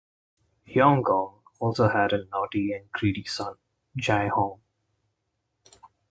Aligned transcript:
Yong 0.65 1.03
Gong 1.03 1.43
also 1.59 1.87
had 1.87 2.11
a 2.11 2.25
naughty 2.31 2.73
and 2.73 2.91
greedy 2.91 3.23
son, 3.23 3.57
Jae-hong. 3.95 4.59